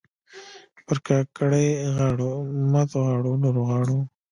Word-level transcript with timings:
پر 0.85 0.97
کاکړۍ 1.07 1.67
غاړو، 1.95 2.31
ماتو 2.71 2.99
غاړو 3.07 3.29
او 3.33 3.39
نورو 3.43 3.61
غاړو 3.69 3.97